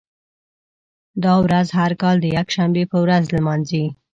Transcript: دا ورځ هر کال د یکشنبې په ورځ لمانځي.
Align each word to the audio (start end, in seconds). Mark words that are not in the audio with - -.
دا 1.23 1.33
ورځ 1.45 1.67
هر 1.79 1.91
کال 2.01 2.15
د 2.21 2.25
یکشنبې 2.37 2.83
په 2.91 2.97
ورځ 3.03 3.23
لمانځي. 3.35 3.85